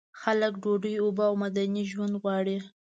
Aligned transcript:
خلک 0.21 0.53
ډوډۍ، 0.63 0.95
اوبه 1.03 1.23
او 1.29 1.35
مدني 1.43 1.83
ژوند 1.91 2.13
غواړي. 2.21 2.57